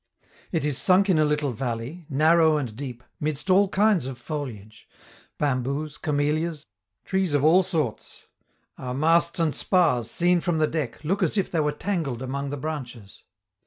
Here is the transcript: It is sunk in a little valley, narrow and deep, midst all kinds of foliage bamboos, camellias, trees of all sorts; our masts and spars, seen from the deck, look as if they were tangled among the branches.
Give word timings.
It 0.51 0.65
is 0.65 0.79
sunk 0.79 1.11
in 1.11 1.19
a 1.19 1.25
little 1.25 1.51
valley, 1.53 2.07
narrow 2.09 2.57
and 2.57 2.75
deep, 2.75 3.03
midst 3.19 3.51
all 3.51 3.69
kinds 3.69 4.07
of 4.07 4.17
foliage 4.17 4.89
bamboos, 5.37 5.99
camellias, 5.99 6.65
trees 7.05 7.35
of 7.35 7.43
all 7.43 7.61
sorts; 7.61 8.25
our 8.79 8.95
masts 8.95 9.39
and 9.39 9.53
spars, 9.53 10.09
seen 10.09 10.41
from 10.41 10.57
the 10.57 10.65
deck, 10.65 11.03
look 11.03 11.21
as 11.21 11.37
if 11.37 11.51
they 11.51 11.59
were 11.59 11.71
tangled 11.71 12.23
among 12.23 12.49
the 12.49 12.57
branches. 12.57 13.25